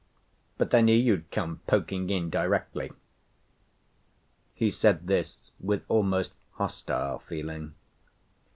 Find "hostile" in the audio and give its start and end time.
6.53-7.19